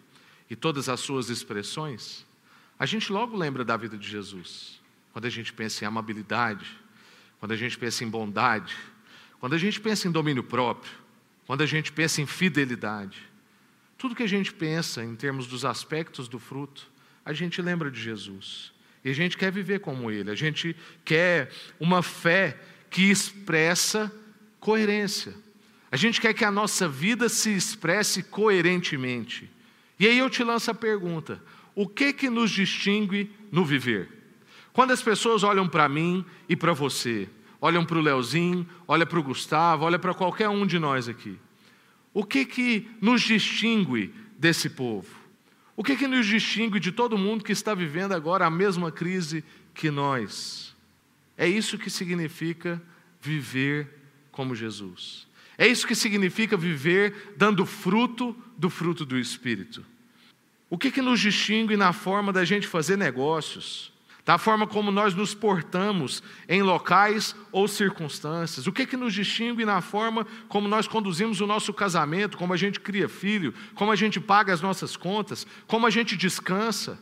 [0.50, 2.26] e todas as suas expressões,
[2.78, 4.82] a gente logo lembra da vida de Jesus.
[5.14, 6.66] Quando a gente pensa em amabilidade,
[7.40, 8.76] quando a gente pensa em bondade,
[9.40, 10.92] quando a gente pensa em domínio próprio,
[11.46, 13.22] quando a gente pensa em fidelidade,
[14.04, 16.92] tudo que a gente pensa em termos dos aspectos do fruto,
[17.24, 18.74] a gente lembra de Jesus.
[19.02, 24.12] E a gente quer viver como Ele, a gente quer uma fé que expressa
[24.60, 25.34] coerência.
[25.90, 29.50] A gente quer que a nossa vida se expresse coerentemente.
[29.98, 31.42] E aí eu te lanço a pergunta:
[31.74, 34.10] o que que nos distingue no viver?
[34.74, 37.30] Quando as pessoas olham para mim e para você,
[37.62, 41.40] olham para o Leozinho, olham para o Gustavo, olham para qualquer um de nós aqui,
[42.14, 45.24] o que que nos distingue desse povo?
[45.76, 49.44] O que que nos distingue de todo mundo que está vivendo agora a mesma crise
[49.74, 50.76] que nós?
[51.38, 52.82] É isso que significa
[53.20, 53.90] viver
[54.32, 55.28] como Jesus.
[55.58, 59.84] É isso que significa viver dando fruto do fruto do Espírito.
[60.70, 63.93] O que, que nos distingue na forma da gente fazer negócios,
[64.26, 68.68] da forma como nós nos portamos em locais ou circunstâncias?
[68.68, 72.58] O que, que nos distingue na forma como nós conduzimos o nosso casamento, como a
[72.58, 76.98] gente cria filho, como a gente paga as nossas contas, como a gente descansa?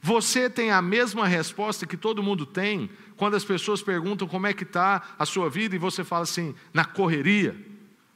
[0.00, 4.52] Você tem a mesma resposta que todo mundo tem quando as pessoas perguntam como é
[4.52, 7.54] que está a sua vida e você fala assim, na correria?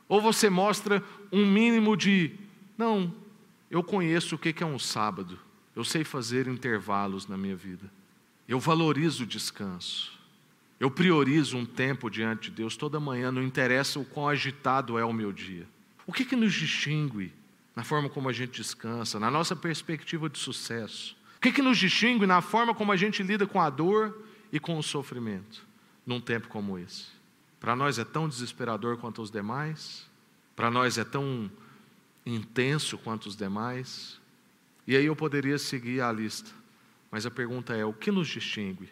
[0.09, 2.33] Ou você mostra um mínimo de,
[2.77, 3.15] não,
[3.71, 5.39] eu conheço o que é um sábado,
[5.77, 7.91] eu sei fazer intervalos na minha vida,
[8.49, 10.13] eu valorizo o descanso,
[10.79, 15.05] eu priorizo um tempo diante de Deus toda manhã, não interessa o quão agitado é
[15.05, 15.67] o meu dia.
[16.07, 17.33] O que, que nos distingue
[17.75, 21.17] na forma como a gente descansa, na nossa perspectiva de sucesso?
[21.37, 24.61] O que, que nos distingue na forma como a gente lida com a dor e
[24.61, 25.67] com o sofrimento
[26.07, 27.07] num tempo como esse?
[27.59, 30.09] Para nós é tão desesperador quanto os demais,
[30.55, 31.51] para nós é tão
[32.25, 34.21] intenso quanto os demais.
[34.87, 36.51] E aí eu poderia seguir a lista,
[37.17, 38.91] mas a pergunta é: o que nos distingue?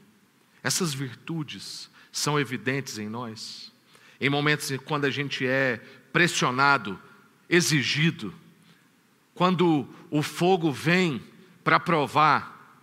[0.63, 3.71] Essas virtudes são evidentes em nós?
[4.19, 5.77] Em momentos em quando a gente é
[6.11, 6.99] pressionado,
[7.51, 8.33] exigido,
[9.35, 11.23] quando o fogo vem
[11.63, 12.81] para provar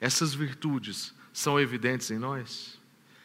[0.00, 2.78] essas virtudes são evidentes em nós,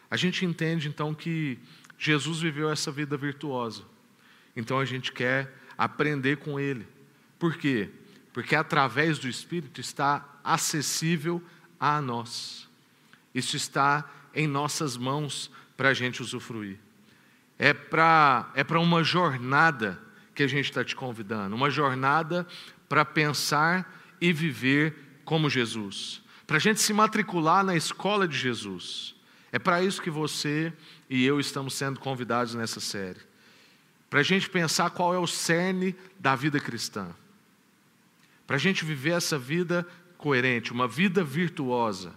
[0.10, 1.60] a gente entende então que
[1.96, 3.84] Jesus viveu essa vida virtuosa.
[4.56, 6.88] Então a gente quer aprender com ele.
[7.38, 7.92] Por quê?
[8.36, 11.42] Porque através do Espírito está acessível
[11.80, 12.68] a nós.
[13.34, 16.78] Isso está em nossas mãos para a gente usufruir.
[17.58, 19.98] É para é uma jornada
[20.36, 22.46] que a gente está te convidando uma jornada
[22.90, 29.16] para pensar e viver como Jesus, para a gente se matricular na escola de Jesus.
[29.50, 30.74] É para isso que você
[31.10, 33.22] e eu estamos sendo convidados nessa série.
[34.10, 37.16] Para a gente pensar qual é o cerne da vida cristã.
[38.46, 42.14] Para a gente viver essa vida coerente, uma vida virtuosa.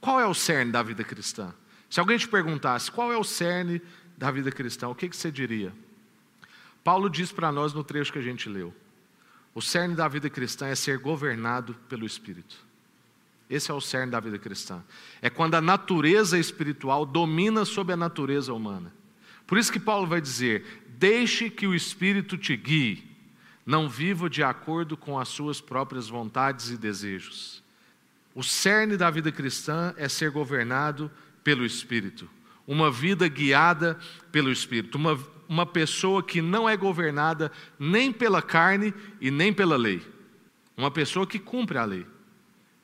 [0.00, 1.54] Qual é o cerne da vida cristã?
[1.88, 3.80] Se alguém te perguntasse qual é o cerne
[4.16, 5.72] da vida cristã, o que, que você diria?
[6.82, 8.74] Paulo diz para nós no trecho que a gente leu:
[9.54, 12.56] o cerne da vida cristã é ser governado pelo Espírito.
[13.48, 14.82] Esse é o cerne da vida cristã.
[15.20, 18.92] É quando a natureza espiritual domina sobre a natureza humana.
[19.46, 23.11] Por isso que Paulo vai dizer: deixe que o Espírito te guie,
[23.64, 27.62] não viva de acordo com as suas próprias vontades e desejos.
[28.34, 31.10] O cerne da vida cristã é ser governado
[31.44, 32.28] pelo Espírito,
[32.66, 33.98] uma vida guiada
[34.30, 35.18] pelo Espírito, uma
[35.52, 40.00] uma pessoa que não é governada nem pela carne e nem pela lei.
[40.74, 42.06] Uma pessoa que cumpre a lei,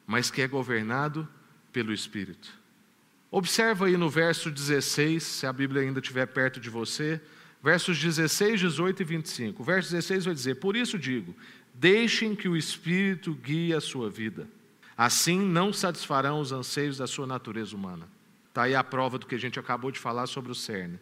[0.07, 1.27] mas que é governado
[1.73, 2.53] pelo Espírito.
[3.31, 7.19] Observa aí no verso 16, se a Bíblia ainda estiver perto de você,
[7.63, 9.63] versos 16, 18 e 25.
[9.63, 11.35] O verso 16 vai dizer: Por isso digo,
[11.75, 14.49] deixem que o Espírito guie a sua vida.
[14.97, 18.09] Assim não satisfarão os anseios da sua natureza humana.
[18.49, 20.99] Está aí a prova do que a gente acabou de falar sobre o cerne.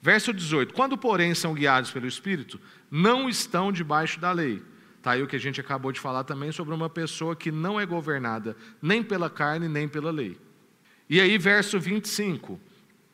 [0.00, 4.62] Verso 18: Quando, porém, são guiados pelo Espírito, não estão debaixo da lei.
[4.98, 7.80] Está aí o que a gente acabou de falar também sobre uma pessoa que não
[7.80, 10.38] é governada nem pela carne, nem pela lei.
[11.08, 12.60] E aí, verso 25,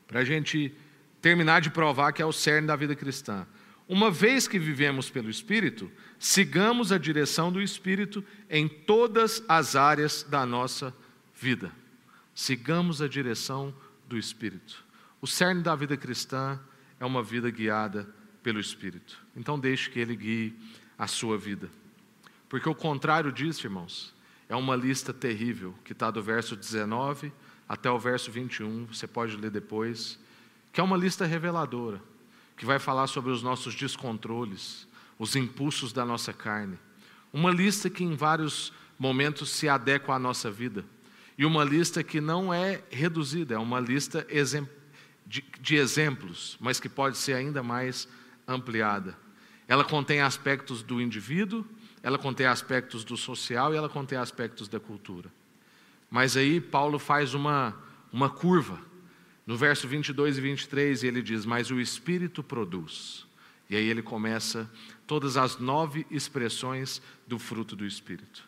[0.06, 0.74] para a gente
[1.20, 3.46] terminar de provar que é o cerne da vida cristã.
[3.88, 10.22] Uma vez que vivemos pelo Espírito, sigamos a direção do Espírito em todas as áreas
[10.22, 10.94] da nossa
[11.34, 11.72] vida.
[12.34, 13.74] Sigamos a direção
[14.06, 14.84] do Espírito.
[15.20, 16.60] O cerne da vida cristã
[17.00, 18.06] é uma vida guiada
[18.42, 19.18] pelo Espírito.
[19.34, 20.54] Então, deixe que Ele guie
[20.98, 21.70] a sua vida.
[22.48, 24.14] Porque o contrário disso, irmãos,
[24.48, 27.32] é uma lista terrível, que está do verso 19
[27.68, 30.18] até o verso 21, você pode ler depois
[30.72, 32.00] que é uma lista reveladora,
[32.56, 34.86] que vai falar sobre os nossos descontroles,
[35.18, 36.78] os impulsos da nossa carne.
[37.32, 40.84] Uma lista que em vários momentos se adequa à nossa vida.
[41.36, 44.26] E uma lista que não é reduzida, é uma lista
[45.60, 48.08] de exemplos, mas que pode ser ainda mais
[48.46, 49.16] ampliada.
[49.68, 51.64] Ela contém aspectos do indivíduo,
[52.02, 55.30] ela contém aspectos do social e ela contém aspectos da cultura.
[56.10, 57.76] Mas aí Paulo faz uma,
[58.12, 58.80] uma curva
[59.48, 63.26] no verso 22 e 23, ele diz: Mas o Espírito produz.
[63.70, 64.70] E aí ele começa
[65.06, 68.46] todas as nove expressões do fruto do Espírito.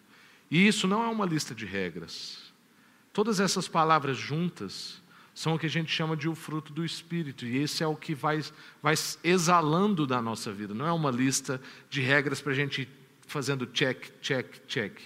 [0.51, 2.53] E isso não é uma lista de regras.
[3.15, 5.01] Todas essas palavras juntas
[5.35, 7.97] são o que a gente chama de o fruto do Espírito, e esse é o
[7.97, 8.45] que vai,
[8.83, 10.75] vai exalando da nossa vida.
[10.75, 12.89] Não é uma lista de regras para a gente ir
[13.27, 15.01] fazendo check, check, check.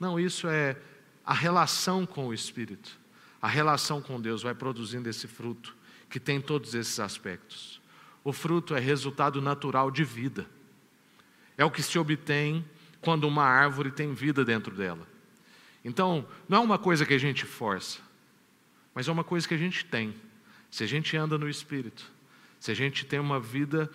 [0.00, 0.76] Não, isso é
[1.24, 3.01] a relação com o Espírito
[3.42, 5.76] a relação com Deus vai produzindo esse fruto,
[6.08, 7.82] que tem todos esses aspectos.
[8.22, 10.46] O fruto é resultado natural de vida.
[11.58, 12.64] É o que se obtém
[13.00, 15.08] quando uma árvore tem vida dentro dela.
[15.84, 17.98] Então, não é uma coisa que a gente força,
[18.94, 20.14] mas é uma coisa que a gente tem.
[20.70, 22.08] Se a gente anda no Espírito,
[22.60, 23.90] se a gente tem uma vida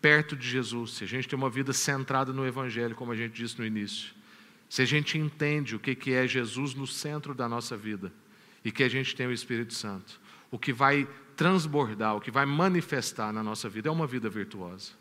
[0.00, 3.32] perto de Jesus, se a gente tem uma vida centrada no Evangelho, como a gente
[3.32, 4.14] disse no início,
[4.68, 8.12] se a gente entende o que é Jesus no centro da nossa vida,
[8.64, 10.20] e que a gente tem o Espírito Santo.
[10.50, 14.92] O que vai transbordar, o que vai manifestar na nossa vida é uma vida virtuosa.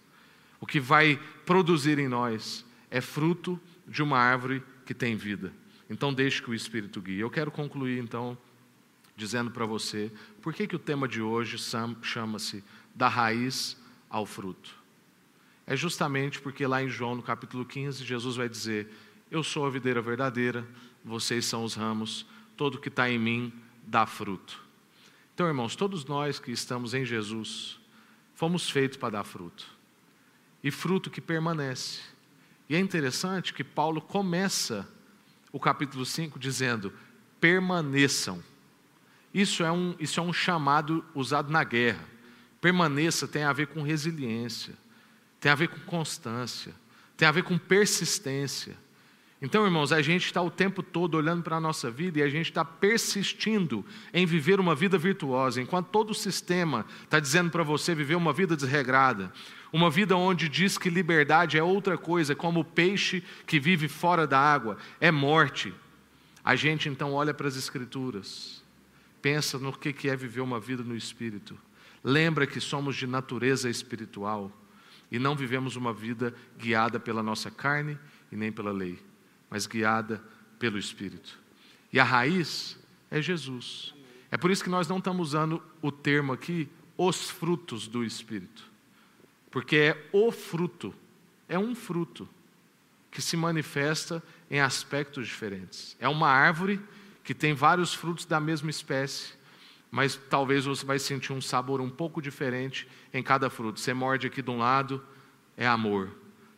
[0.59, 5.53] O que vai produzir em nós é fruto de uma árvore que tem vida.
[5.89, 7.19] Então deixe que o Espírito guie.
[7.19, 8.37] Eu quero concluir então
[9.15, 11.57] dizendo para você por que, que o tema de hoje
[12.01, 12.63] chama-se
[12.95, 13.77] da raiz
[14.09, 14.75] ao fruto.
[15.65, 18.89] É justamente porque lá em João, no capítulo 15, Jesus vai dizer:
[19.31, 20.67] Eu sou a videira verdadeira,
[21.03, 23.53] vocês são os ramos, todo que está em mim
[23.85, 24.63] dá fruto.
[25.33, 27.79] Então, irmãos, todos nós que estamos em Jesus,
[28.35, 29.65] fomos feitos para dar fruto.
[30.63, 32.01] E fruto que permanece.
[32.69, 34.87] E é interessante que Paulo começa
[35.51, 36.93] o capítulo 5 dizendo:
[37.39, 38.43] permaneçam.
[39.33, 42.07] Isso é um, isso é um chamado usado na guerra.
[42.61, 44.75] Permaneça tem a ver com resiliência,
[45.39, 46.73] tem a ver com constância,
[47.17, 48.77] tem a ver com persistência.
[49.45, 52.29] Então, irmãos, a gente está o tempo todo olhando para a nossa vida e a
[52.29, 57.61] gente está persistindo em viver uma vida virtuosa, enquanto todo o sistema está dizendo para
[57.61, 59.33] você viver uma vida desregrada,
[59.73, 64.25] uma vida onde diz que liberdade é outra coisa, como o peixe que vive fora
[64.25, 65.73] da água, é morte.
[66.41, 68.63] A gente então olha para as Escrituras,
[69.21, 71.59] pensa no que é viver uma vida no Espírito,
[72.01, 74.49] lembra que somos de natureza espiritual
[75.11, 77.99] e não vivemos uma vida guiada pela nossa carne
[78.31, 78.97] e nem pela lei
[79.53, 80.19] mas guiada
[80.57, 81.39] pelo Espírito.
[81.91, 82.75] E a raiz
[83.11, 83.93] é Jesus.
[84.31, 88.63] É por isso que nós não estamos usando o termo aqui, os frutos do Espírito.
[89.51, 90.91] Porque é o fruto,
[91.47, 92.27] é um fruto
[93.11, 95.95] que se manifesta em aspectos diferentes.
[95.99, 96.81] É uma árvore
[97.23, 99.33] que tem vários frutos da mesma espécie,
[99.91, 103.79] mas talvez você vai sentir um sabor um pouco diferente em cada fruto.
[103.79, 105.05] Você morde aqui de um lado,
[105.55, 106.09] é amor.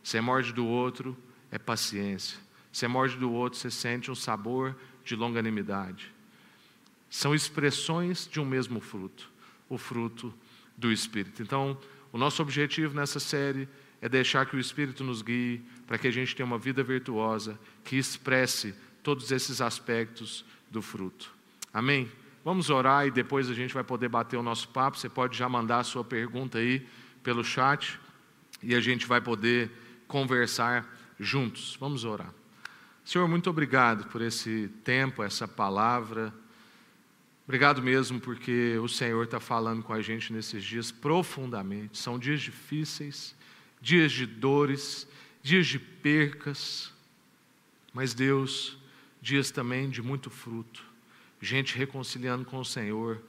[0.02, 1.14] Você morde do outro,
[1.50, 2.45] é paciência.
[2.76, 6.12] Você morde do outro, você sente um sabor de longanimidade.
[7.08, 9.30] São expressões de um mesmo fruto,
[9.66, 10.34] o fruto
[10.76, 11.42] do Espírito.
[11.42, 11.78] Então,
[12.12, 13.66] o nosso objetivo nessa série
[13.98, 17.58] é deixar que o Espírito nos guie para que a gente tenha uma vida virtuosa
[17.82, 21.32] que expresse todos esses aspectos do fruto.
[21.72, 22.12] Amém?
[22.44, 24.98] Vamos orar e depois a gente vai poder bater o nosso papo.
[24.98, 26.86] Você pode já mandar a sua pergunta aí
[27.22, 27.98] pelo chat
[28.62, 29.70] e a gente vai poder
[30.06, 30.86] conversar
[31.18, 31.74] juntos.
[31.80, 32.34] Vamos orar.
[33.06, 36.34] Senhor, muito obrigado por esse tempo, essa palavra.
[37.44, 41.98] Obrigado mesmo, porque o Senhor está falando com a gente nesses dias profundamente.
[41.98, 43.32] São dias difíceis,
[43.80, 45.06] dias de dores,
[45.40, 46.92] dias de percas,
[47.94, 48.76] mas Deus,
[49.22, 50.82] dias também de muito fruto.
[51.40, 53.22] Gente reconciliando com o Senhor,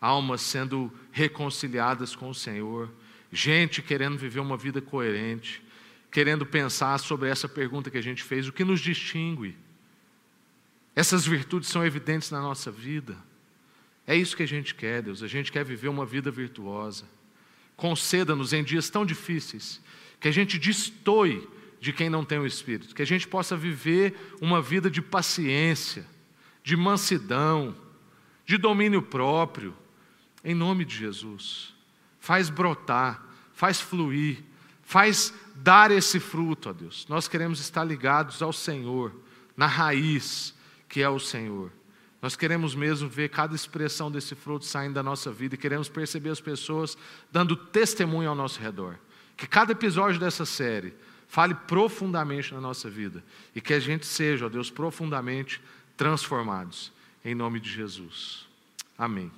[0.00, 2.90] almas sendo reconciliadas com o Senhor,
[3.30, 5.62] gente querendo viver uma vida coerente,
[6.10, 9.56] querendo pensar sobre essa pergunta que a gente fez: o que nos distingue?
[10.94, 13.16] Essas virtudes são evidentes na nossa vida.
[14.06, 15.22] É isso que a gente quer, Deus.
[15.22, 17.04] A gente quer viver uma vida virtuosa.
[17.76, 19.80] Conceda-nos em dias tão difíceis
[20.18, 21.46] que a gente destoie
[21.80, 26.04] de quem não tem o Espírito, que a gente possa viver uma vida de paciência,
[26.64, 27.76] de mansidão,
[28.44, 29.76] de domínio próprio,
[30.42, 31.74] em nome de Jesus.
[32.18, 34.42] Faz brotar, faz fluir,
[34.88, 37.04] faz dar esse fruto, ó Deus.
[37.10, 39.12] Nós queremos estar ligados ao Senhor,
[39.54, 40.54] na raiz
[40.88, 41.70] que é o Senhor.
[42.22, 46.30] Nós queremos mesmo ver cada expressão desse fruto saindo da nossa vida e queremos perceber
[46.30, 46.96] as pessoas
[47.30, 48.98] dando testemunho ao nosso redor.
[49.36, 50.94] Que cada episódio dessa série
[51.28, 53.22] fale profundamente na nossa vida
[53.54, 55.60] e que a gente seja, ó Deus, profundamente
[55.98, 56.90] transformados.
[57.22, 58.46] Em nome de Jesus.
[58.96, 59.30] Amém.